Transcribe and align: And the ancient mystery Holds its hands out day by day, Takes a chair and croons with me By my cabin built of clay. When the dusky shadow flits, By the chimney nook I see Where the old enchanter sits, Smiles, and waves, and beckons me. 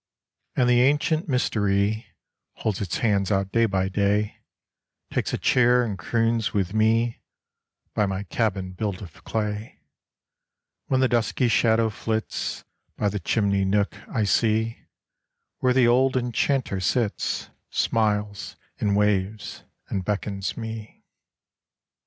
And 0.55 0.67
the 0.67 0.81
ancient 0.81 1.29
mystery 1.29 2.07
Holds 2.53 2.81
its 2.81 2.97
hands 2.97 3.31
out 3.31 3.51
day 3.51 3.67
by 3.67 3.87
day, 3.87 4.39
Takes 5.11 5.31
a 5.31 5.37
chair 5.37 5.83
and 5.83 5.95
croons 5.95 6.55
with 6.55 6.73
me 6.73 7.21
By 7.93 8.07
my 8.07 8.23
cabin 8.23 8.71
built 8.71 9.03
of 9.03 9.23
clay. 9.23 9.79
When 10.87 11.01
the 11.01 11.07
dusky 11.07 11.47
shadow 11.49 11.91
flits, 11.91 12.63
By 12.97 13.09
the 13.09 13.19
chimney 13.19 13.63
nook 13.63 13.93
I 14.09 14.23
see 14.23 14.87
Where 15.59 15.71
the 15.71 15.87
old 15.87 16.17
enchanter 16.17 16.79
sits, 16.79 17.51
Smiles, 17.69 18.55
and 18.79 18.95
waves, 18.95 19.65
and 19.89 20.03
beckons 20.03 20.57
me. 20.57 21.03